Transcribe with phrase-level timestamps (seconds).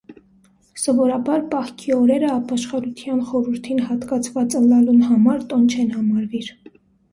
[0.83, 6.53] Սովորաբար պահքի օրերը ապաշխարութեան խորհուրդին յատկացուած ըլլալուն համար տօն չեն համարուիր։